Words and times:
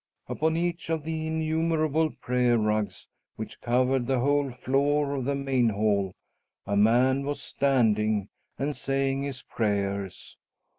Upon 0.27 0.57
each 0.57 0.89
of 0.89 1.03
the 1.03 1.27
innumerable 1.27 2.09
prayer 2.09 2.57
rugs 2.57 3.07
which 3.35 3.61
covered 3.61 4.07
the 4.07 4.17
whole 4.19 4.49
floor 4.51 5.13
of 5.13 5.25
the 5.25 5.35
main 5.35 5.69
hall, 5.69 6.15
a 6.65 6.75
man 6.75 7.23
was 7.23 7.39
standing 7.39 8.27
and 8.57 8.75
saying 8.75 9.21
his 9.21 9.43
prayers. 9.43 10.37